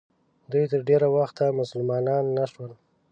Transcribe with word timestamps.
دوی 0.51 0.65
تر 0.71 0.81
ډېره 0.89 1.07
وخته 1.17 1.45
مسلمانان 1.59 2.23
نه 2.37 2.45
شول. 2.51 2.71